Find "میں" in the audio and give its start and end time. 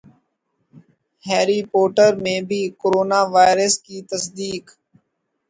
2.23-2.39